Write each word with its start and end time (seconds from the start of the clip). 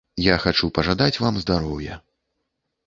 Я 0.21 0.35
хачу 0.45 0.69
пажадаць 0.77 1.21
вам 1.27 1.39
здароўя. 1.45 2.01